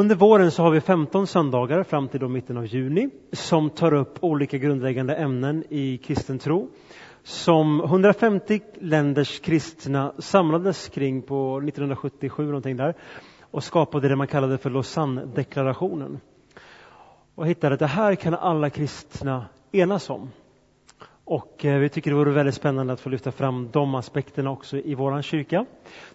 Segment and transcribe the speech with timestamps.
[0.00, 3.94] Under våren så har vi 15 söndagar fram till då mitten av juni som tar
[3.94, 6.68] upp olika grundläggande ämnen i kristen tro
[7.22, 12.94] som 150 länders kristna samlades kring på 1977 någonting där
[13.40, 16.20] och skapade det man kallade för Lausanne-deklarationen.
[17.34, 20.30] Och hittade att det här kan alla kristna enas om.
[21.24, 24.76] Och eh, vi tycker det vore väldigt spännande att få lyfta fram de aspekterna också
[24.76, 25.66] i vår kyrka.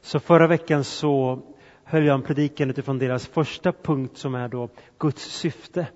[0.01, 1.41] Så förra veckan så
[1.87, 5.87] höll jag en predikan utifrån deras första punkt som är då Guds syfte.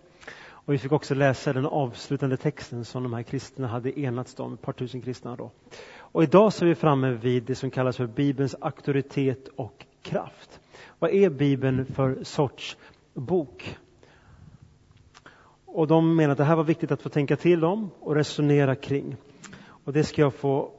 [0.50, 4.54] Och vi fick också läsa den avslutande texten som de här kristna hade enats om,
[4.54, 5.52] ett par tusen kristna då.
[5.98, 10.60] Och idag så är vi framme vid det som kallas för Bibelns auktoritet och kraft.
[10.99, 12.77] Vad är Bibeln för sorts
[13.13, 13.77] bok?
[15.66, 18.76] Och de menar att det här var viktigt att få tänka till om och resonera
[18.76, 19.16] kring.
[19.85, 20.71] Och det ska jag få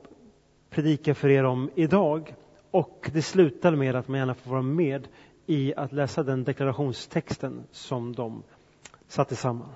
[0.70, 2.34] predika för er om idag.
[2.70, 5.08] Och det slutar med att man gärna får vara med
[5.46, 8.42] i att läsa den deklarationstexten som de
[9.08, 9.72] satte samman.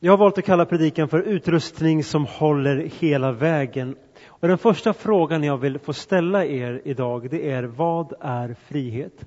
[0.00, 3.96] Jag har valt att kalla predikan för utrustning som håller hela vägen.
[4.26, 9.26] Och den första frågan jag vill få ställa er idag det är vad är frihet?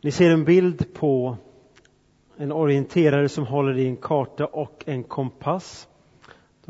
[0.00, 1.36] Ni ser en bild på
[2.36, 5.88] en orienterare som håller i en karta och en kompass.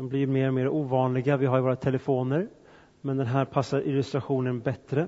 [0.01, 1.37] De blir mer och mer ovanliga.
[1.37, 2.47] Vi har ju våra telefoner,
[3.01, 5.07] men den här passar illustrationen bättre.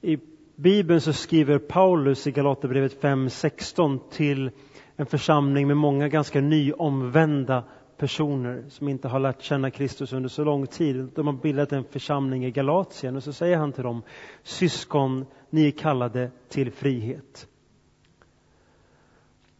[0.00, 0.18] I
[0.56, 4.50] Bibeln så skriver Paulus i Galaterbrevet 5.16 till
[4.96, 7.64] en församling med många ganska nyomvända
[7.96, 11.08] personer som inte har lärt känna Kristus under så lång tid.
[11.14, 14.02] De har bildat en församling i Galatien och så säger han till dem,
[14.42, 17.46] syskon, ni är kallade till frihet.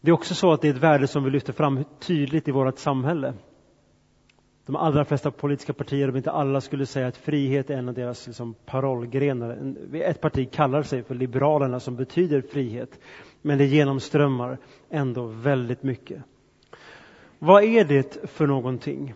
[0.00, 2.50] Det är också så att det är ett värde som vi lyfter fram tydligt i
[2.50, 3.34] vårt samhälle.
[4.66, 7.94] De allra flesta politiska partier, om inte alla, skulle säga att frihet är en av
[7.94, 9.74] deras liksom, parollgrenar.
[9.94, 13.00] Ett parti kallar sig för Liberalerna som betyder frihet,
[13.42, 14.58] men det genomströmmar
[14.90, 16.22] ändå väldigt mycket.
[17.38, 19.14] Vad är det för någonting?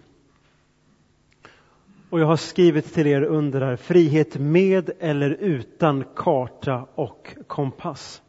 [2.10, 8.22] Och jag har skrivit till er under här, frihet med eller utan karta och kompass.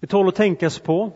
[0.00, 1.12] Det tål att tänkas på.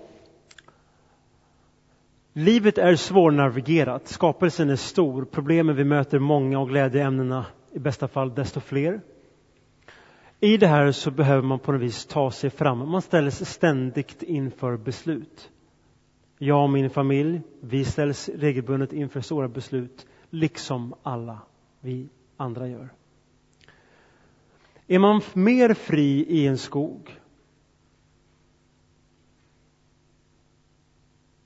[2.33, 8.35] Livet är svårnavigerat, skapelsen är stor, problemen vi möter många och glädjeämnena i bästa fall
[8.35, 9.01] desto fler.
[10.41, 12.89] I det här så behöver man på något vis ta sig fram.
[12.89, 15.51] Man ställs ständigt inför beslut.
[16.39, 21.39] Jag och min familj, vi ställs regelbundet inför stora beslut, liksom alla
[21.81, 22.89] vi andra gör.
[24.87, 27.20] Är man mer fri i en skog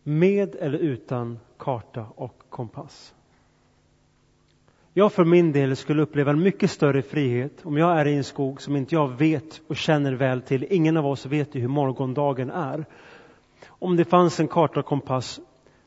[0.04, 3.14] med eller utan karta och kompass?
[4.96, 8.24] Jag för min del skulle uppleva en mycket större frihet om jag är i en
[8.24, 10.66] skog som inte jag vet och känner väl till.
[10.70, 12.84] Ingen av oss vet ju hur morgondagen är.
[13.66, 15.40] Om det fanns en karta och kompass,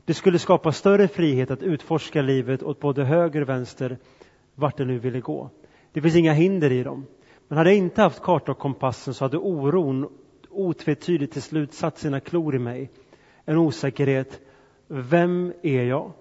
[0.06, 3.98] det skulle skapa större frihet att utforska livet åt både höger och vänster,
[4.56, 5.50] vart det nu ville gå.
[5.92, 7.06] Det finns inga hinder i dem.
[7.48, 10.10] Men hade jag inte haft karta och kompassen så hade oron
[10.50, 12.90] otvetydigt till slut satt sina klor i mig.
[13.50, 14.42] En osäkerhet.
[14.88, 16.12] Vem är jag?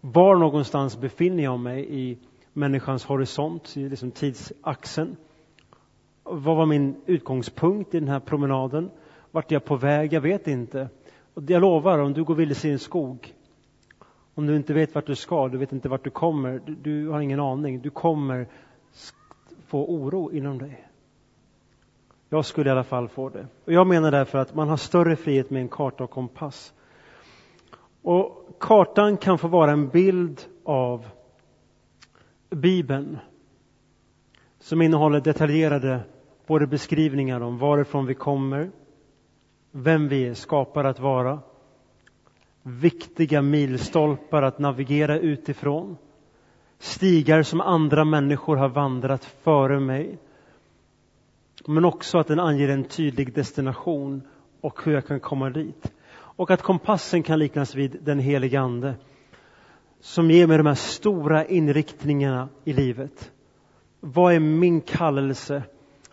[0.00, 2.18] Var någonstans befinner jag mig i
[2.52, 5.16] människans horisont, i liksom tidsaxeln?
[6.22, 8.90] Vad var min utgångspunkt i den här promenaden?
[9.30, 10.12] Vart är jag på väg?
[10.12, 10.88] Jag vet inte.
[11.34, 13.34] Och jag lovar, om du går vilse i en skog,
[14.34, 17.08] om du inte vet vart du ska, du vet inte vart du kommer, du, du
[17.08, 18.48] har ingen aning, du kommer
[19.66, 20.85] få oro inom dig.
[22.28, 23.46] Jag skulle i alla fall få det.
[23.64, 26.72] Och jag menar därför att man har större frihet med en karta och kompass.
[28.02, 31.06] Och kartan kan få vara en bild av
[32.50, 33.18] Bibeln
[34.58, 36.00] som innehåller detaljerade
[36.46, 38.70] både beskrivningar om varifrån vi kommer,
[39.70, 41.40] vem vi är skapade att vara,
[42.62, 45.96] viktiga milstolpar att navigera utifrån,
[46.78, 50.18] stigar som andra människor har vandrat före mig,
[51.68, 54.22] men också att den anger en tydlig destination
[54.60, 55.92] och hur jag kan komma dit.
[56.12, 58.94] Och att kompassen kan liknas vid den helige Ande
[60.00, 63.32] som ger mig de här stora inriktningarna i livet.
[64.00, 65.62] Vad är min kallelse?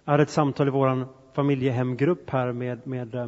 [0.06, 3.28] Jag hade ett samtal i vår familjehemgrupp här med, med eh,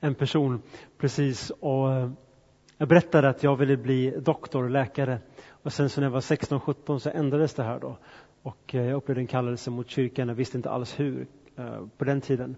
[0.00, 0.62] en person
[0.98, 2.10] precis och eh,
[2.78, 5.18] jag berättade att jag ville bli doktor, läkare
[5.48, 7.98] och sen så när jag var 16-17 så ändrades det här då
[8.46, 11.26] och eh, jag upplevde en kallelse mot kyrkan, jag visste inte alls hur
[11.56, 12.56] eh, på den tiden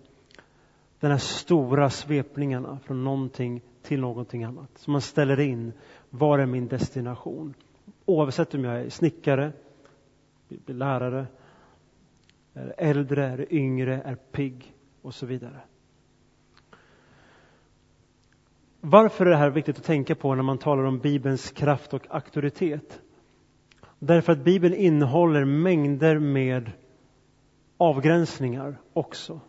[1.01, 4.71] den här stora svepningarna från någonting till någonting annat.
[4.79, 5.73] Så man ställer in,
[6.11, 7.55] var är min destination?
[8.05, 9.53] Oavsett om jag är snickare,
[10.67, 11.27] lärare,
[12.55, 15.61] är äldre, är yngre, är pigg och så vidare.
[18.81, 22.07] Varför är det här viktigt att tänka på när man talar om Bibelns kraft och
[22.11, 23.01] auktoritet?
[23.99, 26.71] Därför att Bibeln innehåller mängder med
[27.77, 29.41] avgränsningar också.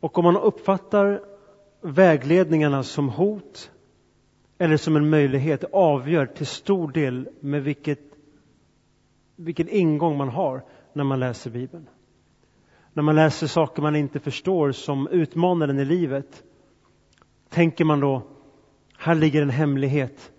[0.00, 1.20] Och om man uppfattar
[1.80, 3.70] vägledningarna som hot
[4.58, 8.00] eller som en möjlighet avgör till stor del med vilket,
[9.36, 11.88] vilken ingång man har när man läser Bibeln.
[12.92, 16.42] När man läser saker man inte förstår som utmanar en i livet
[17.48, 18.22] tänker man då,
[18.98, 20.31] här ligger en hemlighet.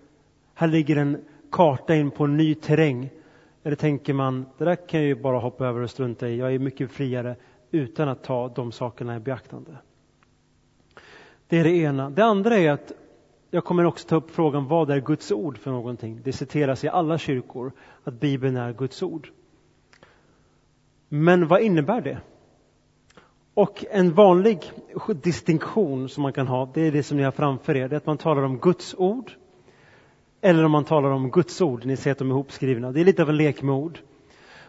[0.54, 3.10] Här ligger en karta in på en ny terräng.
[3.62, 6.36] Eller tänker man, det där kan jag ju bara hoppa över och strunta i.
[6.36, 7.36] Jag är mycket friare
[7.70, 9.70] utan att ta de sakerna i beaktande.
[11.48, 12.10] Det är det ena.
[12.10, 12.92] Det andra är att
[13.50, 16.20] jag kommer också ta upp frågan vad är Guds ord för någonting?
[16.24, 17.72] Det citeras i alla kyrkor
[18.04, 19.28] att Bibeln är Guds ord.
[21.08, 22.18] Men vad innebär det?
[23.54, 24.72] Och en vanlig
[25.22, 27.98] distinktion som man kan ha, det är det som ni har framför er, det är
[27.98, 29.32] att man talar om Guds ord
[30.44, 31.84] eller om man talar om Guds ord.
[31.84, 32.92] Ni ser att de är ihopskrivna.
[32.92, 33.98] Det är lite av en lek med ord.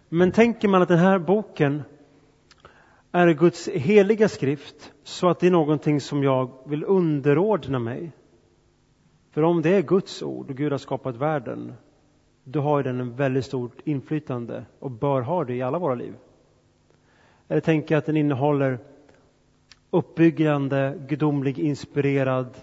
[0.09, 1.83] Men tänker man att den här boken
[3.11, 8.11] är Guds heliga skrift så att det är någonting som jag vill underordna mig.
[9.31, 11.73] För om det är Guds ord och Gud har skapat världen,
[12.43, 16.13] då har den en väldigt stort inflytande och bör ha det i alla våra liv.
[17.47, 18.79] Eller tänker jag att den innehåller
[19.89, 22.57] uppbyggande, gudomlig, inspirerad,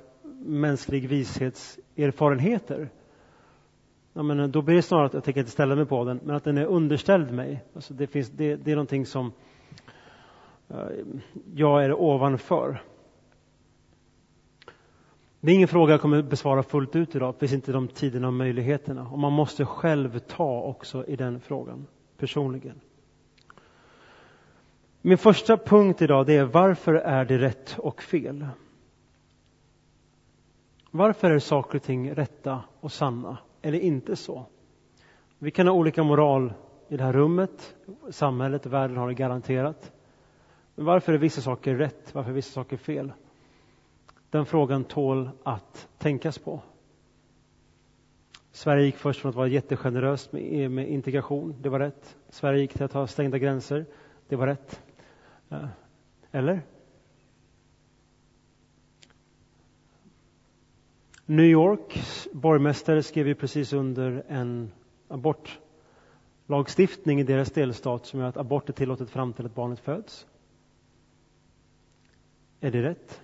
[0.44, 2.88] mänsklig vishetserfarenheter.
[4.12, 6.20] Ja, men eh, då blir det snarare att jag tänker inte ställa mig på den,
[6.24, 7.64] men att den är underställd mig.
[7.74, 9.32] Alltså det, finns, det, det är någonting som
[10.70, 10.76] uh,
[11.54, 12.82] jag är ovanför.
[15.40, 18.26] Det är ingen fråga jag kommer besvara fullt ut idag, det finns inte de tiderna
[18.26, 19.08] och möjligheterna.
[19.08, 21.86] Och man måste själv ta också i den frågan,
[22.16, 22.80] personligen.
[25.02, 28.46] Min första punkt idag det är varför är det rätt och fel?
[30.90, 34.46] Varför är saker och ting rätta och sanna eller inte så?
[35.38, 36.52] Vi kan ha olika moral
[36.88, 37.74] i det här rummet,
[38.10, 39.92] samhället och världen har det garanterat.
[40.74, 43.12] Men varför är vissa saker rätt, varför är vissa saker fel?
[44.30, 46.60] Den frågan tål att tänkas på.
[48.52, 52.16] Sverige gick först från att vara jättegeneröst med, med integration, det var rätt.
[52.28, 53.86] Sverige gick till att ha stängda gränser,
[54.28, 54.82] det var rätt.
[55.50, 55.66] Eh,
[56.30, 56.60] eller?
[61.32, 64.72] New Yorks borgmästare skrev ju precis under en
[65.08, 70.26] abortlagstiftning i deras delstat som gör att abort är tillåtet fram till att barnet föds.
[72.60, 73.20] Är det rätt?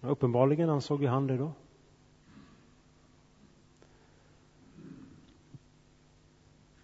[0.00, 1.52] Ja, uppenbarligen ansåg ju han det då.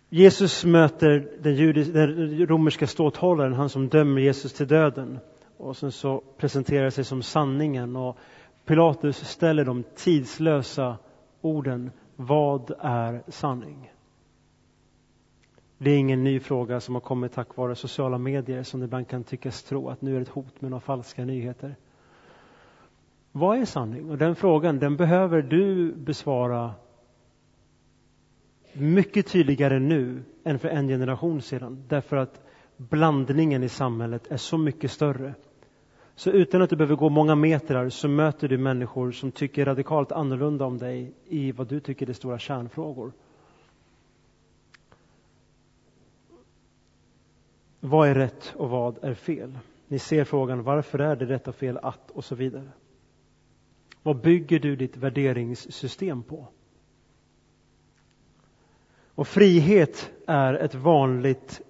[0.09, 5.19] Jesus möter den, judis, den romerska ståthållaren, han som dömer Jesus till döden.
[5.57, 8.19] Och sen så presenterar sig som sanningen och
[8.71, 10.99] Pilatus ställer de tidslösa
[11.41, 13.93] orden Vad är sanning?
[15.79, 19.25] Det är ingen ny fråga som har kommit tack vare sociala medier som ibland kan
[19.25, 21.77] tyckas tro att nu är det ett hot med några falska nyheter.
[23.33, 24.11] Vad är sanning?
[24.11, 26.75] Och den frågan den behöver du besvara
[28.73, 31.85] mycket tydligare nu än för en generation sedan.
[31.89, 32.41] Därför att
[32.77, 35.35] blandningen i samhället är så mycket större.
[36.21, 40.13] Så utan att du behöver gå många meter så möter du människor som tycker radikalt
[40.13, 43.13] annorlunda om dig i vad du tycker är stora kärnfrågor.
[47.81, 49.59] Vad är rätt och vad är fel?
[49.89, 52.69] Ni ser frågan varför är det rätt och fel att och så vidare.
[54.03, 56.47] Vad bygger du ditt värderingssystem på?
[59.15, 61.61] Och frihet är ett vanligt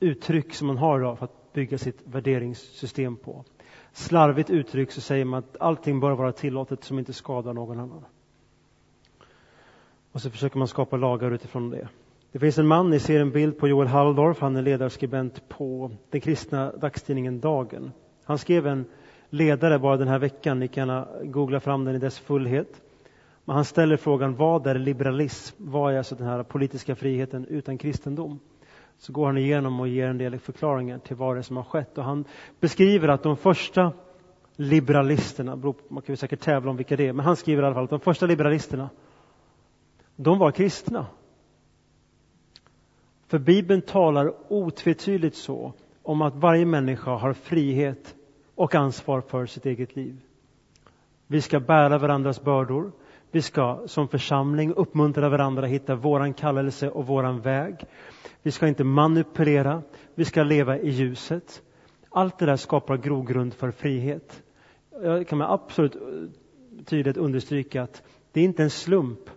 [0.00, 3.44] uttryck som man har idag för att bygga sitt värderingssystem på.
[3.92, 8.04] Slarvigt uttryck så säger man att allting bör vara tillåtet som inte skadar någon annan.
[10.12, 11.88] Och så försöker man skapa lagar utifrån det.
[12.32, 15.90] Det finns en man, ni ser en bild på Joel Halldorf, han är ledarskribent på
[16.10, 17.92] den kristna dagstidningen Dagen.
[18.24, 18.84] Han skrev en
[19.30, 22.82] ledare bara den här veckan, ni kan googla fram den i dess fullhet.
[23.44, 25.56] Men han ställer frågan, vad är liberalism?
[25.58, 28.40] Vad är alltså den här politiska friheten utan kristendom?
[29.02, 31.64] Så går han igenom och ger en del förklaringar till vad det är som har
[31.64, 31.98] skett.
[31.98, 32.24] Och han
[32.60, 33.92] beskriver att de första
[34.56, 35.56] liberalisterna,
[35.88, 37.84] man kan ju säkert tävla om vilka det är, men han skriver i alla fall
[37.84, 38.90] att de första liberalisterna,
[40.16, 41.06] de var kristna.
[43.26, 48.14] För Bibeln talar otvetydigt så om att varje människa har frihet
[48.54, 50.20] och ansvar för sitt eget liv.
[51.26, 52.92] Vi ska bära varandras bördor.
[53.34, 57.74] Vi ska som församling uppmuntra varandra att hitta våran kallelse och våran väg.
[58.42, 59.82] Vi ska inte manipulera,
[60.14, 61.62] vi ska leva i ljuset.
[62.10, 64.42] Allt det där skapar grogrund för frihet.
[65.02, 66.00] Jag kan med absolut eh,
[66.84, 69.30] tydligt understryka att det är inte en slump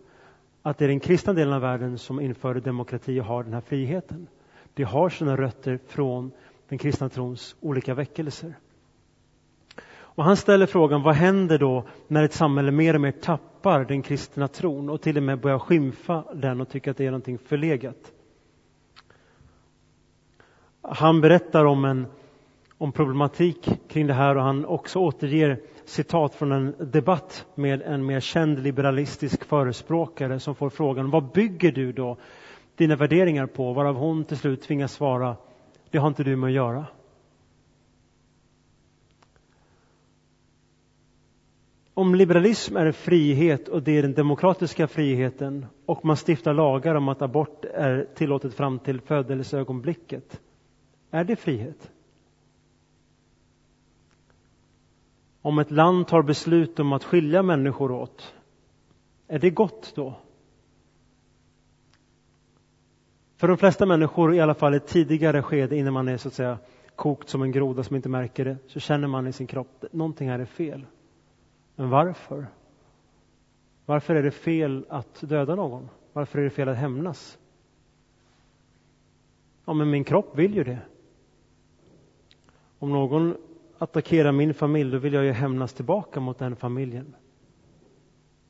[0.61, 3.61] att det är den kristna delen av världen som införde demokrati och har den här
[3.61, 4.27] friheten.
[4.73, 6.31] Det har sina rötter från
[6.69, 8.53] den kristna trons olika väckelser.
[10.15, 14.01] Och han ställer frågan, vad händer då när ett samhälle mer och mer tappar den
[14.01, 17.37] kristna tron och till och med börjar skymfa den och tycker att det är någonting
[17.37, 18.11] förlegat?
[20.81, 22.07] Han berättar om en
[22.77, 28.05] om problematik kring det här och han också återger citat från en debatt med en
[28.05, 32.17] mer känd liberalistisk förespråkare som får frågan vad bygger du då
[32.75, 33.73] dina värderingar på?
[33.73, 35.35] Varav hon till slut tvingas svara
[35.95, 36.85] det har inte du med att göra.
[41.97, 47.09] Om liberalism är frihet och det är den demokratiska friheten och man stiftar lagar om
[47.09, 50.41] att abort är tillåtet fram till födelseögonblicket,
[51.11, 51.91] är det frihet?
[55.41, 58.33] Om ett land tar beslut om att skilja människor åt,
[59.27, 60.13] är det gott då?
[63.37, 66.27] För de flesta människor, i alla fall i ett tidigare skede innan man är så
[66.27, 66.57] att säga
[66.95, 69.93] kokt som en groda som inte märker det, så känner man i sin kropp att
[69.93, 70.85] någonting här är fel.
[71.75, 72.47] Men varför?
[73.85, 75.89] Varför är det fel att döda någon?
[76.13, 77.39] Varför är det fel att hämnas?
[79.65, 80.79] Ja, men min kropp vill ju det.
[82.79, 83.37] Om någon
[83.77, 87.15] attackerar min familj, då vill jag ju hämnas tillbaka mot den familjen.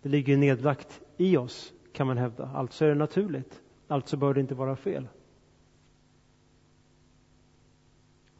[0.01, 2.50] Det ligger nedlagt i oss, kan man hävda.
[2.53, 3.62] Alltså är det naturligt.
[3.88, 5.08] Alltså bör det inte vara fel.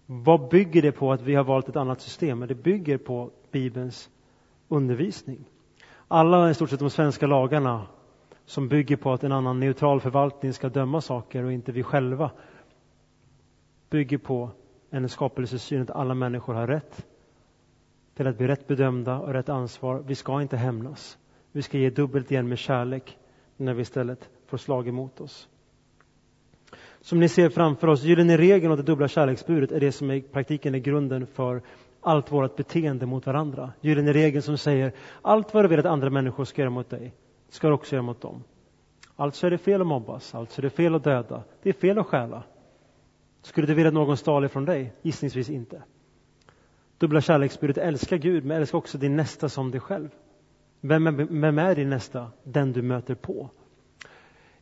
[0.06, 2.40] Vad bygger det på att vi har valt ett annat system?
[2.40, 4.10] Det bygger på Bibelns
[4.68, 5.46] undervisning.
[6.08, 7.88] Alla i stort sett de svenska lagarna
[8.46, 12.32] som bygger på att en annan neutral förvaltning ska döma saker och inte vi själva
[13.90, 14.50] bygger på
[14.90, 17.06] en skapelsesyn att alla människor har rätt
[18.16, 20.04] till att bli rätt bedömda och rätt ansvar.
[20.08, 21.18] Vi ska inte hämnas.
[21.52, 23.18] Vi ska ge dubbelt igen med kärlek
[23.58, 25.48] när vi istället får slag emot oss.
[27.02, 30.22] Som ni ser framför oss, gyllene regeln och det dubbla kärleksbudet är det som i
[30.22, 31.62] praktiken är grunden för
[32.06, 33.74] allt vårt beteende mot varandra.
[33.82, 37.14] Gyllene regeln som säger allt vad du vill att andra människor ska göra mot dig,
[37.50, 38.44] ska du också göra mot dem.
[39.16, 42.00] Alltså är det fel att mobbas, alltså är det fel att döda, det är fel
[42.00, 42.44] att stjäla.
[43.42, 44.94] Skulle du vilja att någon stal ifrån dig?
[45.02, 45.84] Gissningsvis inte.
[46.98, 50.10] Dubbla kärleksbudet, älska Gud, men älska också din nästa som dig själv.
[50.82, 52.32] Vem är, vem är din nästa?
[52.44, 53.50] Den du möter på.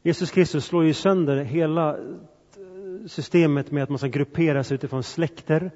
[0.02, 2.04] Jesus Kristus slår ju sönder hela eh,
[3.08, 5.72] systemet med att man ska grupperas utifrån släkter,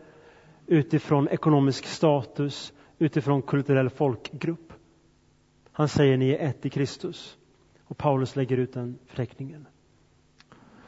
[0.68, 4.74] utifrån ekonomisk status, utifrån kulturell folkgrupp.
[5.72, 7.38] Han säger ni är ett i Kristus.
[7.84, 9.68] Och Paulus lägger ut den förteckningen.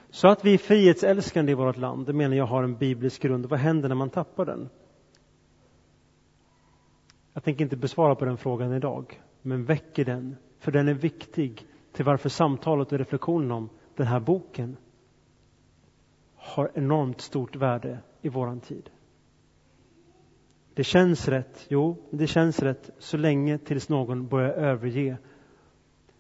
[0.10, 3.46] Så att vi är frihetsälskande i vårt land, det menar jag har en biblisk grund.
[3.46, 4.70] Vad händer när man tappar den?
[7.34, 11.68] Jag tänker inte besvara på den frågan idag, men väcker den, för den är viktig
[11.92, 14.78] till varför samtalet och reflektionen om den här boken
[16.36, 18.90] har enormt stort värde i våran tid.
[20.80, 25.18] Det känns rätt, jo, det känns rätt så länge tills någon börjar överge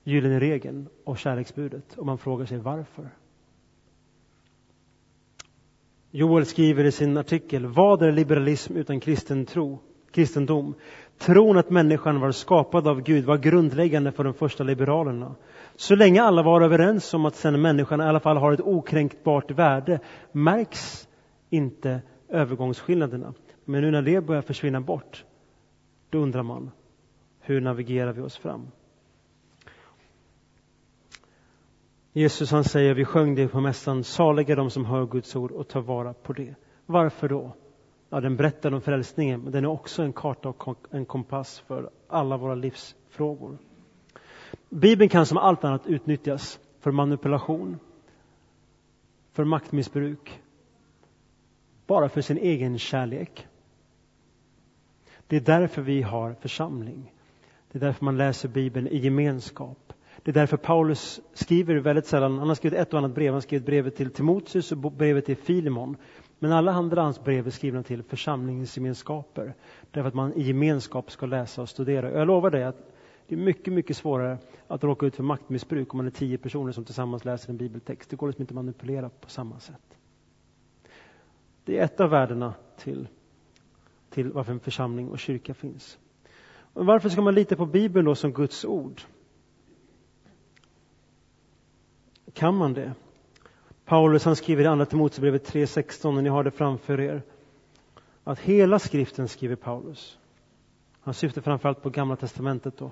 [0.04, 3.10] gyllene regeln och kärleksbudet och man frågar sig varför.
[6.12, 9.80] Joel skriver i sin artikel, vad är liberalism utan kristen tro,
[10.12, 10.74] kristendom?
[11.18, 15.36] Tron att människan var skapad av Gud var grundläggande för de första liberalerna.
[15.75, 19.51] Så länge alla var överens om att sen människan i alla fall har ett okränkbart
[19.51, 20.00] värde
[20.32, 21.08] märks
[21.50, 23.34] inte övergångsskillnaderna.
[23.69, 25.25] Men nu när det börjar försvinna bort,
[26.09, 26.71] då undrar man,
[27.39, 28.67] hur navigerar vi oss fram?
[32.13, 35.67] Jesus han säger, vi sjöng det på mässan, saliga de som hör Guds ord och
[35.67, 36.55] tar vara på det.
[36.85, 37.55] Varför då?
[38.09, 41.89] Ja, den berättar om frälsningen, men den är också en karta och en kompass för
[42.07, 43.57] alla våra livsfrågor.
[44.69, 47.79] Bibeln kan som allt annat utnyttjas för manipulation,
[49.31, 50.41] för maktmissbruk,
[51.88, 53.45] bara för sin egen kärlek.
[55.29, 57.13] Det är därför vi har församling.
[57.71, 59.93] Det är därför man läser Bibeln i gemenskap.
[60.24, 63.33] Det är därför Paulus skriver väldigt sällan, han har skrivit ett och annat brev, han
[63.33, 65.98] har skrivit brevet till Timoteus och brevet till Filimon.
[66.39, 69.53] Men alla andra hans brev är skrivna till församlingsgemenskaper.
[69.91, 72.12] Därför att man i gemenskap ska läsa och studera.
[72.12, 72.93] Jag lovar dig att
[73.27, 76.71] det är mycket, mycket svårare att råka ut för maktmissbruk om man är tio personer
[76.71, 78.09] som tillsammans läser en bibeltext.
[78.09, 79.98] Det går liksom inte att manipulera på samma sätt.
[81.63, 83.07] Det är ett av värdena till,
[84.23, 85.97] till varför en församling och kyrka finns.
[86.73, 89.01] Och varför ska man lita på Bibeln då som Guds ord?
[92.33, 92.93] Kan man det?
[93.85, 97.23] Paulus han skriver i Andra Timoteusbrevet 3.16, och ni har det framför er,
[98.23, 100.17] att hela skriften, skriver Paulus,
[101.01, 102.91] han syftar framförallt på Gamla Testamentet då,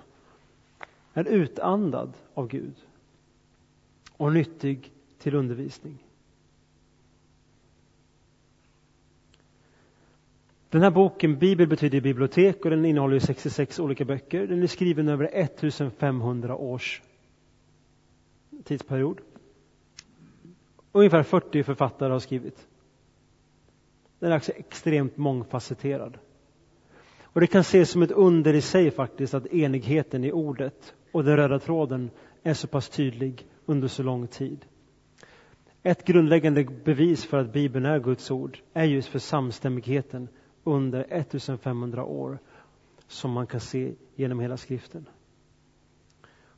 [1.14, 2.76] är utandad av Gud
[4.18, 6.07] och nyttig till undervisning
[10.70, 14.48] Den här boken, Bibel betyder bibliotek och den innehåller 66 olika böcker.
[14.48, 17.02] Den är skriven över 1500 års
[18.64, 19.22] tidsperiod.
[20.92, 22.68] Ungefär 40 författare har skrivit.
[24.20, 26.18] Den är alltså extremt mångfacetterad.
[27.22, 31.24] Och det kan ses som ett under i sig faktiskt att enigheten i ordet och
[31.24, 32.10] den röda tråden
[32.44, 34.66] är så pass tydlig under så lång tid.
[35.84, 40.28] Ett grundläggande bevis för att Bibeln är Guds ord är just för samstämmigheten
[40.68, 42.40] under 1500 år
[43.08, 45.06] som man kan se genom hela skriften.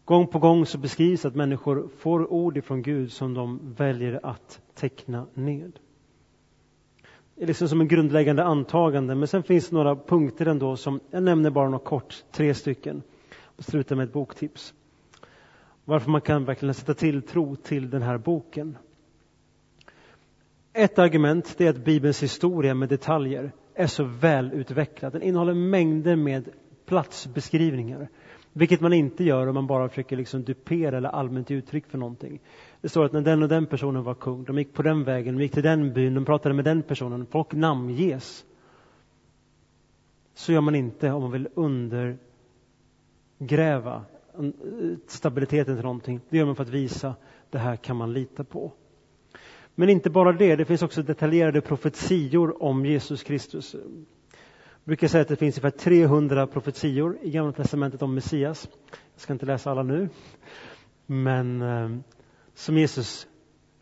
[0.05, 4.61] Gång på gång så beskrivs att människor får ord ifrån Gud som de väljer att
[4.73, 5.79] teckna ned.
[7.35, 10.99] Det är liksom som en grundläggande antagande, men sen finns det några punkter ändå som,
[11.11, 13.01] jag nämner bara något kort, tre stycken,
[13.43, 14.73] och slutar med ett boktips.
[15.85, 18.77] Varför man kan verkligen sätta tilltro till den här boken.
[20.73, 25.13] Ett argument är att Bibelns historia med detaljer är så välutvecklad.
[25.13, 26.49] Den innehåller mängder med
[26.85, 28.07] platsbeskrivningar.
[28.53, 32.39] Vilket man inte gör om man bara försöker liksom dupera eller allmänt uttryck för någonting.
[32.81, 35.37] Det står att när den och den personen var kung, de gick på den vägen,
[35.37, 37.25] de gick till den byn, de pratade med den personen.
[37.25, 38.45] Folk namnges.
[40.33, 42.17] Så gör man inte om man vill undergräva
[44.39, 44.49] eh,
[45.07, 46.21] stabiliteten till någonting.
[46.29, 47.15] Det gör man för att visa
[47.49, 48.71] det här kan man lita på.
[49.79, 53.73] Men inte bara det, det finns också detaljerade profetior om Jesus Kristus.
[53.73, 53.83] Jag
[54.83, 58.69] brukar säga att det finns ungefär 300 profetior i Gamla Testamentet om Messias.
[59.13, 60.09] Jag ska inte läsa alla nu.
[61.05, 61.89] Men eh,
[62.53, 63.27] som Jesus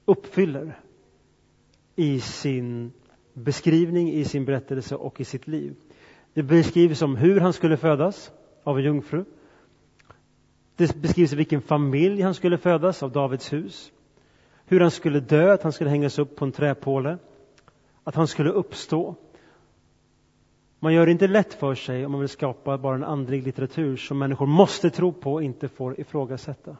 [0.05, 0.79] uppfyller
[1.95, 2.91] i sin
[3.33, 5.75] beskrivning, i sin berättelse och i sitt liv.
[6.33, 8.31] Det beskrivs om hur han skulle födas
[8.63, 9.25] av en jungfru.
[10.75, 13.91] Det beskrivs i vilken familj han skulle födas, av Davids hus
[14.67, 17.17] hur han skulle dö, att han skulle hängas upp på en träpåle,
[18.03, 19.15] att han skulle uppstå.
[20.79, 23.97] Man gör det inte lätt för sig om man vill skapa bara en andlig litteratur
[23.97, 26.77] som människor måste tro på och inte får ifrågasätta.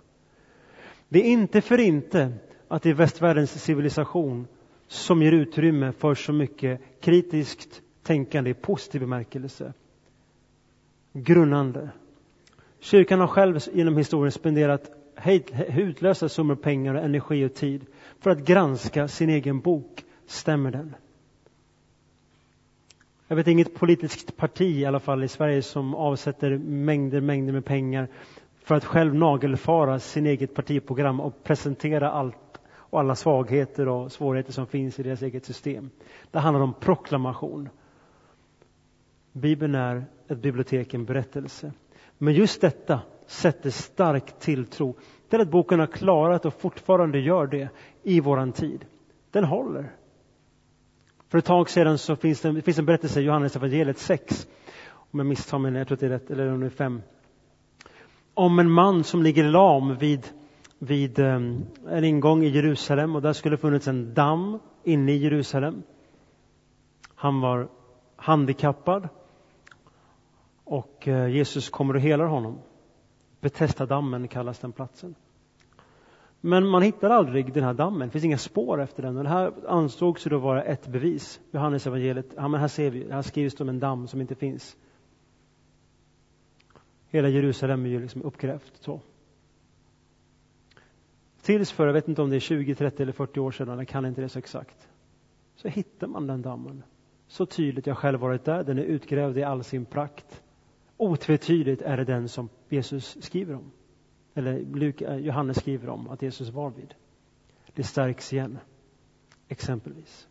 [1.10, 2.34] Det är inte för inte
[2.68, 4.48] att det är västvärldens civilisation
[4.88, 9.74] som ger utrymme för så mycket kritiskt tänkande i positiv bemärkelse.
[11.14, 11.90] Grunnande.
[12.80, 14.92] Kyrkan har själv genom historien spenderat
[15.68, 17.86] hutlösa summor pengar, och energi och tid
[18.20, 20.04] för att granska sin egen bok.
[20.26, 20.96] Stämmer den?
[23.28, 27.66] Jag vet inget politiskt parti i alla fall i Sverige som avsätter mängder, mängder med
[27.66, 28.08] pengar
[28.64, 34.52] för att själv nagelfara sin eget partiprogram och presentera allt och alla svagheter och svårigheter
[34.52, 35.90] som finns i deras eget system.
[36.32, 37.70] Det handlar om proklamation.
[39.32, 41.72] Bibeln är ett bibliotek, en berättelse.
[42.18, 44.96] Men just detta sätter stark tilltro
[45.30, 47.70] till att boken har klarat och fortfarande gör det
[48.04, 48.86] i våran tid.
[49.32, 49.92] Den håller.
[51.30, 54.48] För ett tag sedan så finns det, det finns en berättelse i Johannes evangeliet 6,
[54.94, 57.02] om jag misstar mig, jag tror att det är rätt, eller om det är 5.
[58.34, 60.28] Om en man som ligger lam vid,
[60.80, 65.84] vid ehm, en ingång i Jerusalem och där skulle funnits en damm inne i Jerusalem.
[67.16, 67.68] Han var
[68.16, 69.10] handikappad
[70.68, 72.60] och eh, Jesus kommer och helar honom.
[73.40, 75.16] Betestadammen kallas den platsen.
[76.42, 79.18] Men man hittar aldrig den här dammen, det finns inga spår efter den.
[79.18, 81.42] Och det här ansågs då vara ett bevis.
[81.52, 84.36] Johannes evangeliet, ja, men här ser vi, här skrivs det om en damm som inte
[84.36, 84.78] finns.
[87.10, 89.02] Hela Jerusalem är ju liksom uppgrävt så.
[91.42, 93.88] Tills för, jag vet inte om det är 20, 30 eller 40 år sedan, jag
[93.88, 94.90] kan inte det så exakt.
[95.56, 96.84] Så hittar man den dammen.
[97.28, 100.44] Så tydligt, jag själv varit där, den är utgrävd i all sin prakt.
[100.98, 103.72] Otvetydigt är det den som Jesus skriver om.
[104.34, 106.94] Eller eh, Johannes skriver om att Jesus var vid.
[107.74, 108.60] Det stärks igen,
[109.48, 110.28] exempelvis.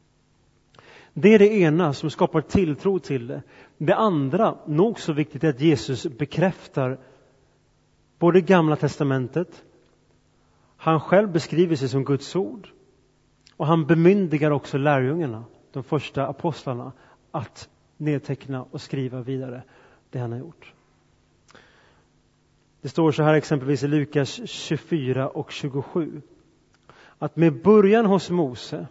[1.13, 3.43] Det är det ena som skapar tilltro till det.
[3.79, 6.99] Det andra, nog så viktigt, är att Jesus bekräftar
[8.19, 9.65] både Gamla testamentet,
[10.77, 12.69] han själv beskriver sig som Guds ord
[13.57, 16.93] och han bemyndigar också lärjungarna, de första apostlarna,
[17.31, 19.63] att nedteckna och skriva vidare
[20.17, 20.73] det han har gjort.
[22.81, 26.23] Det står så här exempelvis i Lukas 24 och 27.
[27.19, 28.87] Att med början hos Mose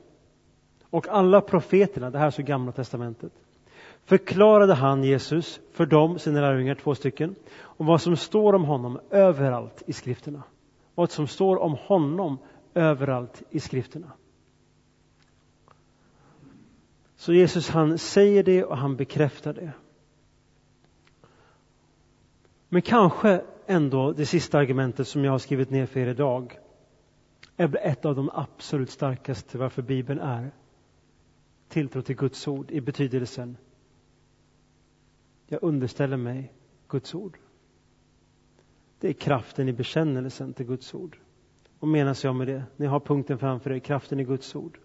[0.89, 3.31] och alla profeterna, det här är så gamla testamentet,
[4.05, 8.99] förklarade han Jesus för dem, sina lärjungar, två stycken, om vad som står om honom
[9.09, 10.43] överallt i skrifterna.
[10.95, 12.37] Vad som står om honom
[12.73, 14.11] överallt i skrifterna.
[17.15, 19.71] Så Jesus han säger det och han bekräftar det.
[22.69, 26.59] Men kanske ändå det sista argumentet som jag har skrivit ner för er idag
[27.57, 30.51] är ett av de absolut starkaste varför Bibeln är
[31.67, 33.57] tilltro till Guds ord i betydelsen
[35.47, 36.53] jag underställer mig
[36.87, 37.37] Guds ord.
[38.99, 41.17] Det är kraften i bekännelsen till Guds ord.
[41.79, 42.63] Och menas jag med det?
[42.77, 44.79] Ni har punkten framför er, kraften i Guds ord.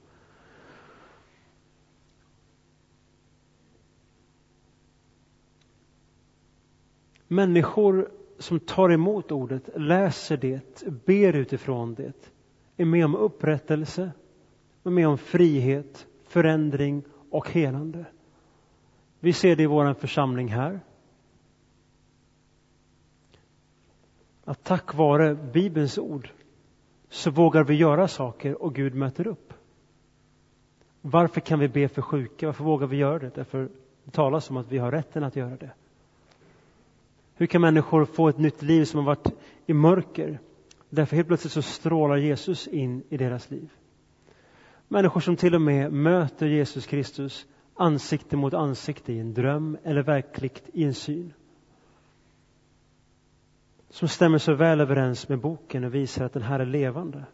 [7.32, 12.30] Människor som tar emot ordet, läser det, ber utifrån det,
[12.76, 14.12] är med om upprättelse,
[14.84, 18.04] är med om frihet, förändring och helande.
[19.20, 20.80] Vi ser det i vår församling här.
[24.44, 26.30] Att tack vare Bibelns ord
[27.08, 29.54] så vågar vi göra saker och Gud möter upp.
[31.00, 32.46] Varför kan vi be för sjuka?
[32.46, 33.34] Varför vågar vi göra det?
[33.34, 33.68] Därför
[34.04, 35.70] det talas om att vi har rätten att göra det.
[37.40, 39.32] Hur kan människor få ett nytt liv som har varit
[39.66, 40.40] i mörker?
[40.90, 43.70] Därför helt plötsligt så strålar Jesus in i deras liv.
[44.88, 50.02] Människor som till och med möter Jesus Kristus ansikte mot ansikte i en dröm eller
[50.02, 51.32] verkligt i en syn.
[53.90, 57.24] Som stämmer så väl överens med boken och visar att den här är levande.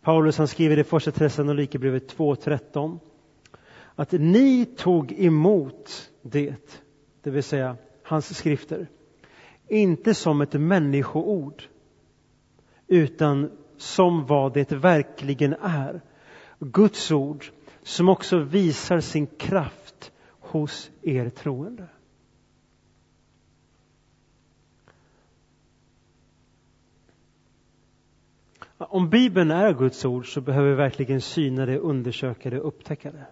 [0.00, 2.98] Paulus han skriver i första Thessalonikerbrevet 2.13
[3.94, 6.80] att ni tog emot det,
[7.22, 8.88] det vill säga hans skrifter,
[9.68, 11.62] inte som ett människoord
[12.86, 16.00] utan som vad det verkligen är.
[16.58, 17.46] Guds ord
[17.82, 21.88] som också visar sin kraft hos er troende.
[28.78, 33.26] Om Bibeln är Guds ord så behöver vi verkligen syna det, undersöka det, upptäcka det.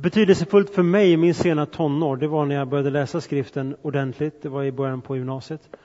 [0.00, 4.42] Betydelsefullt för mig i min sena tonår, det var när jag började läsa skriften ordentligt,
[4.42, 5.76] det var i början på gymnasiet.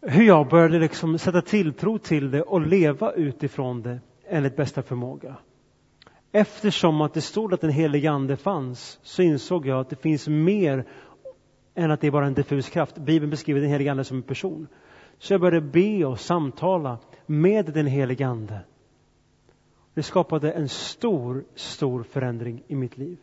[0.00, 5.36] Hur jag började liksom sätta tilltro till det och leva utifrån det enligt bästa förmåga.
[6.32, 10.28] Eftersom att det stod att den helige Ande fanns så insåg jag att det finns
[10.28, 10.84] mer
[11.74, 12.98] än att det är bara en diffus kraft.
[12.98, 14.66] Bibeln beskriver den helige Ande som en person.
[15.18, 18.60] Så jag började be och samtala med den helige Ande.
[20.00, 23.18] Det skapade en stor, stor förändring i mitt liv.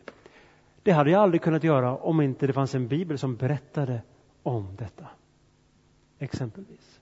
[0.82, 4.02] Det hade jag aldrig kunnat göra om inte det fanns en bibel som berättade
[4.42, 5.06] om detta.
[6.18, 7.00] Exempelvis.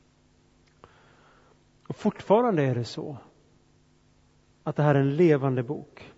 [1.88, 3.16] Och fortfarande är det så
[4.62, 6.12] att det här är en levande bok.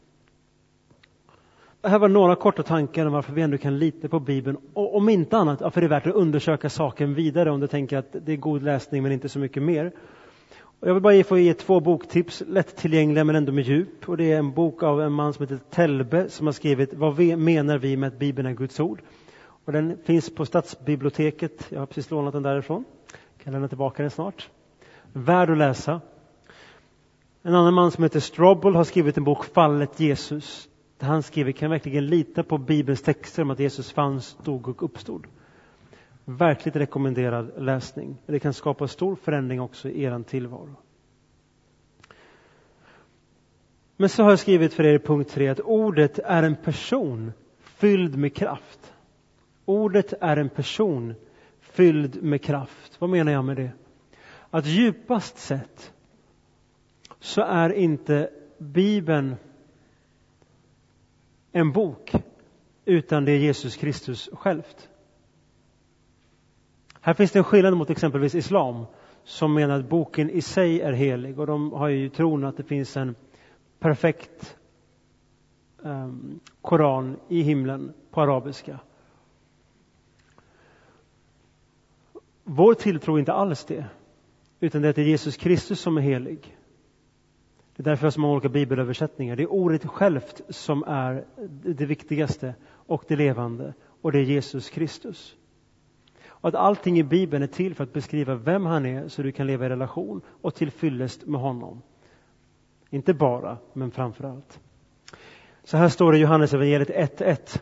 [1.81, 4.59] Det här var några korta tankar om varför vi ändå kan lita på Bibeln.
[4.75, 7.97] Och om inte annat, för det är värt att undersöka saken vidare om du tänker
[7.97, 9.93] att det är god läsning men inte så mycket mer.
[10.81, 14.09] Och jag vill bara få ge två boktips, lättillgängliga men ändå med djup.
[14.09, 17.17] Och det är en bok av en man som heter Telbe som har skrivit Vad
[17.17, 19.03] vi menar vi med att Bibeln är Guds ord?
[19.65, 21.67] Och den finns på Stadsbiblioteket.
[21.69, 22.85] Jag har precis lånat den därifrån.
[23.37, 24.51] Jag kan lämna tillbaka den snart.
[25.13, 26.01] Värd att läsa.
[27.43, 30.69] En annan man som heter Strobel har skrivit en bok Fallet Jesus.
[30.99, 34.83] Där han skriver, kan verkligen lita på Bibelns texter om att Jesus fanns, dog och
[34.83, 35.27] uppstod.
[36.31, 38.17] Verkligt rekommenderad läsning.
[38.27, 40.75] Det kan skapa stor förändring också i er tillvaro.
[43.97, 47.33] Men så har jag skrivit för er i punkt 3 att ordet är en person
[47.59, 48.95] fylld med kraft.
[49.65, 51.15] Ordet är en person
[51.61, 53.01] fylld med kraft.
[53.01, 53.71] Vad menar jag med det?
[54.51, 55.93] Att djupast sett
[57.21, 59.37] så är inte Bibeln
[61.53, 62.13] en bok,
[62.85, 64.89] utan det är Jesus Kristus självt.
[67.01, 68.85] Här finns det en skillnad mot exempelvis islam
[69.25, 72.65] som menar att boken i sig är helig och de har ju tron att det
[72.65, 73.15] finns en
[73.79, 74.57] perfekt
[75.79, 78.81] um, koran i himlen på arabiska.
[82.45, 83.85] Vår tilltro är inte alls det,
[84.61, 86.57] utan det är Jesus Kristus som är helig.
[87.77, 89.37] Det är därför jag har så många olika bibelöversättningar.
[89.37, 91.25] Det är ordet självt som är
[91.65, 95.37] det viktigaste och det levande och det är Jesus Kristus.
[96.41, 99.33] Och att allting i Bibeln är till för att beskriva vem han är så du
[99.33, 101.83] kan leva i relation och till fyllest med honom.
[102.91, 104.61] Inte bara, men framför allt.
[105.65, 107.61] Så här står det i Johannes evangeliet 1.1.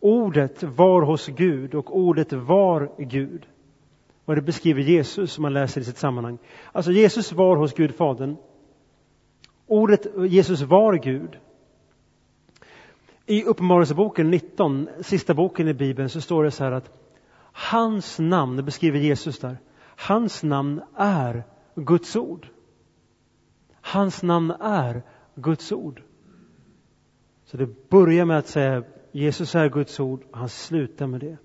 [0.00, 3.46] Ordet var hos Gud och ordet var Gud.
[4.24, 6.38] Och det beskriver Jesus som man läser i sitt sammanhang.
[6.72, 8.36] Alltså Jesus var hos Gud Fadern.
[9.66, 11.38] Ordet Jesus var Gud.
[13.26, 16.90] I Uppenbarelseboken 19, sista boken i Bibeln, så står det så här att
[17.58, 19.58] Hans namn, det beskriver Jesus där,
[19.96, 21.44] hans namn är
[21.74, 22.48] Guds ord.
[23.80, 25.02] Hans namn är
[25.34, 26.02] Guds ord.
[27.44, 31.36] Så det börjar med att säga Jesus är Guds ord och han slutar med det.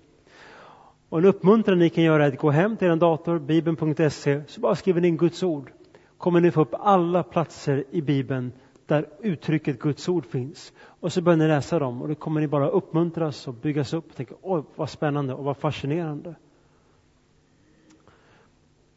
[1.08, 4.60] Och en uppmuntran ni kan göra är att gå hem till er dator, bibeln.se, så
[4.60, 5.72] bara skriver ni in Guds ord.
[6.18, 8.52] Kommer ni få upp alla platser i Bibeln
[8.86, 10.72] där uttrycket Guds ord finns.
[11.00, 14.10] Och så börjar ni läsa dem och då kommer ni bara uppmuntras och byggas upp
[14.10, 16.34] och tänka oj vad spännande och vad fascinerande.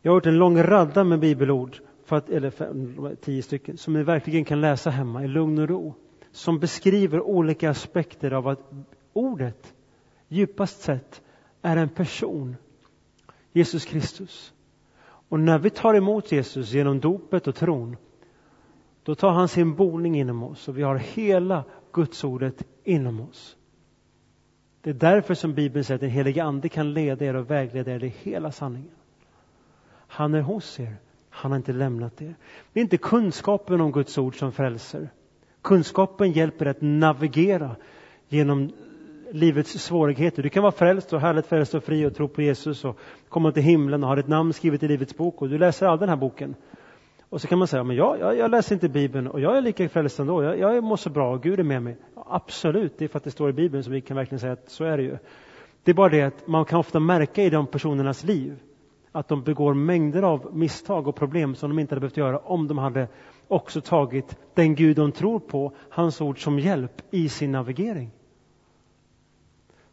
[0.01, 3.93] Jag har gjort en lång radda med bibelord, för att, eller fem, tio stycken, som
[3.93, 5.93] ni verkligen kan läsa hemma i lugn och ro.
[6.31, 8.71] Som beskriver olika aspekter av att
[9.13, 9.73] ordet
[10.27, 11.21] djupast sett
[11.61, 12.55] är en person,
[13.51, 14.53] Jesus Kristus.
[15.29, 17.97] Och när vi tar emot Jesus genom dopet och tron,
[19.07, 23.57] då tar han sin boning inom oss och vi har hela Gudsordet inom oss.
[24.81, 27.91] Det är därför som Bibeln säger att den helige Ande kan leda er och vägleda
[27.91, 28.91] er i hela sanningen.
[30.07, 30.95] Han är hos er,
[31.29, 32.35] han har inte lämnat er.
[32.73, 35.09] Det är inte kunskapen om Guds ord som frälser.
[35.61, 37.75] Kunskapen hjälper att navigera
[38.27, 38.71] genom
[39.31, 40.43] livets svårigheter.
[40.43, 43.51] Du kan vara frälst och härligt frälst och fri och tro på Jesus och komma
[43.51, 46.09] till himlen och ha ditt namn skrivet i Livets bok och du läser all den
[46.09, 46.55] här boken.
[47.29, 49.61] Och så kan man säga, men jag, jag, jag läser inte Bibeln och jag är
[49.61, 50.43] lika frälst ändå.
[50.43, 51.97] Jag, jag mår så bra och Gud är med mig.
[52.15, 54.53] Ja, absolut, det är för att det står i Bibeln som vi kan verkligen säga
[54.53, 55.17] att så är det ju.
[55.83, 58.59] Det är bara det att man kan ofta märka i de personernas liv
[59.11, 62.67] att de begår mängder av misstag och problem som de inte hade behövt göra om
[62.67, 63.07] de hade
[63.47, 68.11] också tagit den Gud de tror på, hans ord som hjälp i sin navigering.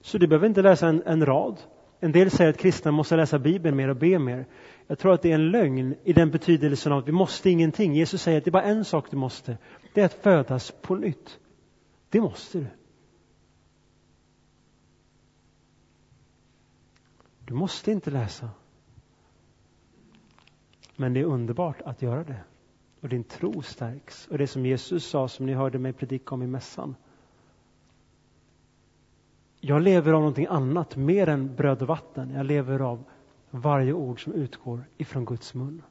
[0.00, 1.60] Så du behöver inte läsa en, en rad.
[2.04, 4.46] En del säger att kristna måste läsa Bibeln mer och be mer.
[4.86, 7.94] Jag tror att det är en lögn i den betydelsen av att vi måste ingenting.
[7.94, 9.58] Jesus säger att det är bara en sak du måste.
[9.92, 11.38] Det är att födas på nytt.
[12.08, 12.66] Det måste du.
[17.44, 18.50] Du måste inte läsa.
[20.96, 22.40] Men det är underbart att göra det.
[23.00, 24.26] Och din tro stärks.
[24.26, 26.94] Och det som Jesus sa, som ni hörde mig predika om i mässan.
[29.66, 32.30] Jag lever av någonting annat, mer än bröd och vatten.
[32.30, 33.04] Jag lever av
[33.50, 35.82] varje ord som utgår ifrån Guds mun.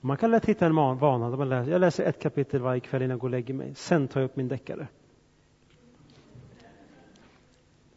[0.00, 1.64] Man kan lätt hitta en vana.
[1.66, 3.74] Jag läser ett kapitel varje kväll innan jag går och lägger mig.
[3.74, 4.88] Sen tar jag upp min deckare.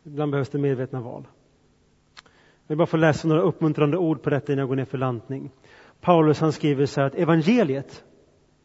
[0.03, 1.27] Ibland behövs det medvetna val.
[2.23, 4.97] Jag vill bara få läsa några uppmuntrande ord på detta innan jag går ner för
[4.97, 5.51] landning.
[6.01, 8.03] Paulus han skriver så här att evangeliet,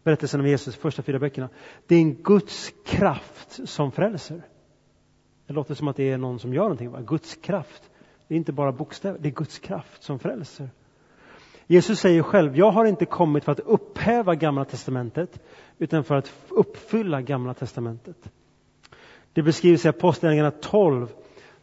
[0.03, 1.49] berättelsen om Jesus, första fyra böckerna,
[1.87, 4.43] det är en Guds kraft som frälser.
[5.49, 6.91] Det låter som att det är någon som gör någonting.
[6.91, 7.01] Va?
[7.01, 7.91] Guds kraft.
[8.29, 10.71] Det är inte bara bokstäver, det är Guds kraft som frälser.
[11.67, 15.41] Jesus säger själv, jag har inte kommit för att upphäva Gamla Testamentet,
[15.79, 18.31] utan för att uppfylla Gamla Testamentet.
[19.33, 21.13] Det beskrivs i Apostlagärningarna 12,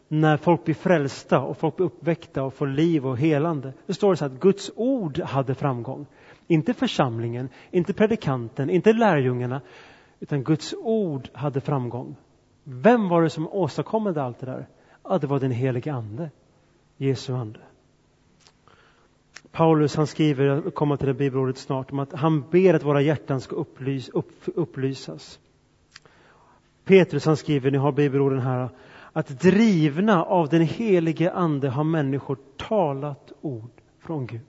[0.08, 3.72] när folk blir frälsta och folk blir uppväckta och får liv och helande.
[3.86, 6.06] Det står så att Guds ord hade framgång.
[6.46, 9.60] Inte församlingen, inte predikanten, inte lärjungarna,
[10.20, 12.16] utan Guds ord hade framgång.
[12.68, 14.66] Vem var det som åstadkom allt det där?
[15.02, 16.30] Ja, det var den helige Ande,
[16.96, 17.60] Jesu Ande.
[19.50, 23.00] Paulus han skriver, jag kommer till det bibelordet snart, om att han ber att våra
[23.00, 25.38] hjärtan ska upplys, upp, upplysas.
[26.84, 28.68] Petrus han skriver, ni har bibelorden här,
[29.12, 34.40] att drivna av den helige Ande har människor talat ord från Gud.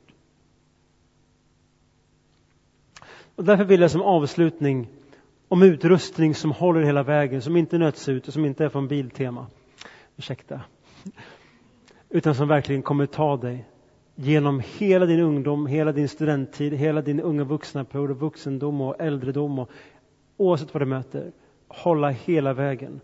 [3.36, 4.88] Och därför vill jag som avslutning
[5.48, 8.88] om utrustning som håller hela vägen, som inte nöts ut och som inte är från
[8.88, 9.48] Biltema.
[10.18, 10.62] Ursäkta.
[12.10, 13.66] Utan som verkligen kommer ta dig
[14.16, 19.60] genom hela din ungdom, hela din studenttid, hela din unga vuxna period, vuxendom och äldredom
[19.60, 19.70] och
[20.38, 21.32] oavsett vad du möter,
[21.68, 23.02] hålla hela vägen.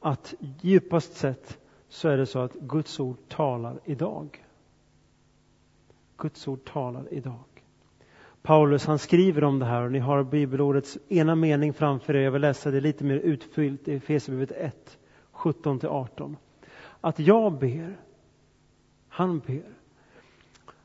[0.00, 4.44] Att djupast sett så är det så att Guds ord talar idag.
[6.16, 7.49] Guds ord talar idag.
[8.42, 12.20] Paulus han skriver om det här och ni har bibelordets ena mening framför er.
[12.20, 14.98] Jag vill läsa det lite mer utfyllt i Efesierbrevet 1,
[15.32, 16.36] 17-18.
[17.00, 18.00] Att jag ber,
[19.08, 19.76] han ber,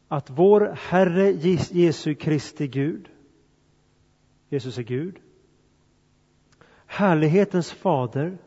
[0.08, 1.32] att vår Herre
[1.72, 3.10] Jesu Kristi Gud,
[4.50, 5.20] Jesus är Gud,
[6.86, 8.38] härlighetens fader,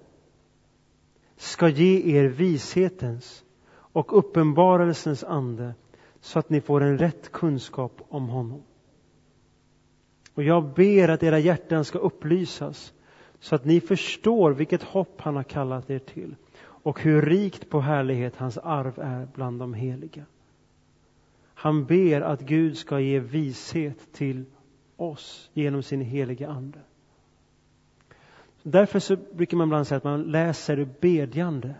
[1.36, 5.74] ska ge er vishetens och uppenbarelsens ande
[6.20, 8.62] så att ni får en rätt kunskap om honom.
[10.38, 12.92] Och jag ber att era hjärtan ska upplysas
[13.40, 17.80] så att ni förstår vilket hopp han har kallat er till och hur rikt på
[17.80, 20.24] härlighet hans arv är bland de heliga.
[21.54, 24.44] Han ber att Gud ska ge vishet till
[24.96, 26.78] oss genom sin heliga Ande.
[28.62, 31.74] Därför så brukar man ibland säga att man läser bedjande.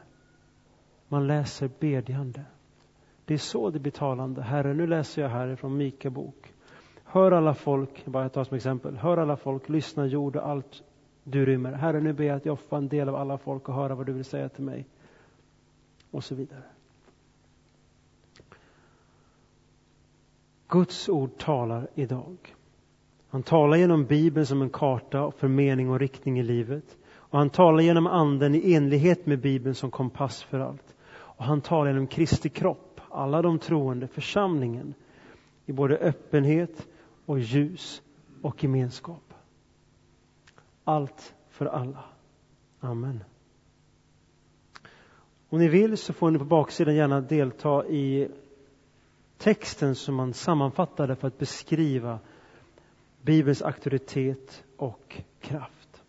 [1.08, 2.42] Man läser bedjande.
[3.24, 4.42] Det är så det blir talande.
[4.42, 6.54] Herre, nu läser jag här från Mika bok.
[7.10, 10.82] Hör alla folk, bara ta som exempel, hör alla folk, lyssna jord och allt
[11.24, 11.72] du rymmer.
[11.72, 14.06] Herre, nu ber jag att jag får en del av alla folk och höra vad
[14.06, 14.86] du vill säga till mig.
[16.10, 16.62] Och så vidare.
[20.68, 22.36] Guds ord talar idag.
[23.28, 26.96] Han talar genom Bibeln som en karta för mening och riktning i livet.
[27.10, 30.96] Och han talar genom Anden i enlighet med Bibeln som kompass för allt.
[31.10, 34.94] Och han talar genom Kristi kropp, alla de troende, församlingen,
[35.66, 36.86] i både öppenhet
[37.28, 38.02] och ljus
[38.42, 39.34] och gemenskap.
[40.84, 42.04] Allt för alla.
[42.80, 43.24] Amen.
[45.48, 48.28] Om ni vill så får ni på baksidan gärna delta i
[49.38, 52.18] texten som man sammanfattade för att beskriva
[53.22, 56.02] Bibelns auktoritet och kraft.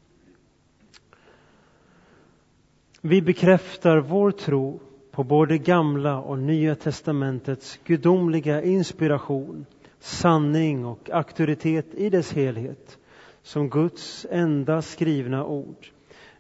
[3.02, 4.80] Vi bekräftar vår tro
[5.12, 9.66] på både Gamla och Nya testamentets gudomliga inspiration,
[10.00, 12.98] sanning och auktoritet i dess helhet
[13.42, 15.88] som Guds enda skrivna ord,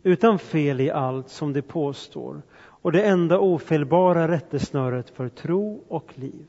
[0.03, 2.41] utan fel i allt som det påstår
[2.81, 6.47] och det enda ofelbara rättesnöret för tro och liv.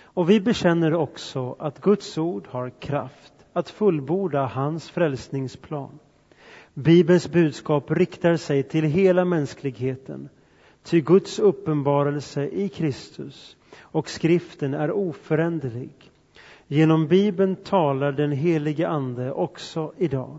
[0.00, 5.98] Och vi bekänner också att Guds ord har kraft att fullborda hans frälsningsplan.
[6.74, 10.28] Bibelns budskap riktar sig till hela mänskligheten,
[10.82, 16.10] ty Guds uppenbarelse i Kristus och skriften är oföränderlig.
[16.70, 20.38] Genom Bibeln talar den helige Ande också idag.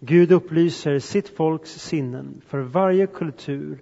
[0.00, 3.78] Gud upplyser sitt folks sinnen för varje kultur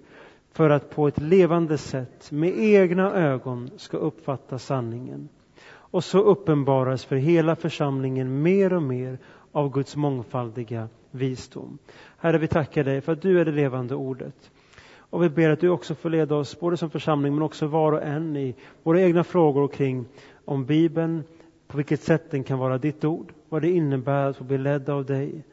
[0.51, 5.29] för att på ett levande sätt med egna ögon ska uppfatta sanningen.
[5.67, 9.17] Och så uppenbaras för hela församlingen mer och mer
[9.51, 11.77] av Guds mångfaldiga visdom.
[12.17, 14.51] Herre, vi tackar dig för att du är det levande ordet.
[14.97, 17.91] Och vi ber att du också får leda oss, både som församling men också var
[17.91, 20.05] och en i våra egna frågor kring
[20.45, 21.23] om Bibeln,
[21.71, 24.89] på vilket sätt den kan vara ditt ord, vad det innebär att få bli ledd
[24.89, 25.43] av dig.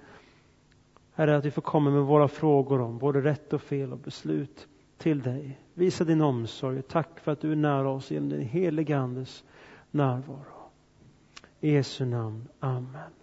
[1.15, 4.69] Herre, att vi får komma med våra frågor om både rätt och fel och beslut
[4.97, 5.59] till dig.
[5.75, 6.79] Visa din omsorg.
[6.79, 9.45] och Tack för att du är nära oss genom din heliga Andes
[9.91, 10.71] närvaro.
[11.61, 12.49] I Jesu namn.
[12.61, 13.18] Amen.